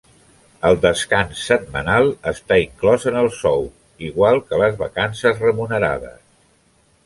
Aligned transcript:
El 0.69 0.77
descans 0.85 1.41
setmanal 1.49 2.09
està 2.33 2.57
inclòs 2.63 3.07
en 3.13 3.19
el 3.21 3.31
sou, 3.41 3.69
igual 4.11 4.43
que 4.49 4.63
les 4.65 4.83
vacances 4.83 5.47
remunerades. 5.49 6.21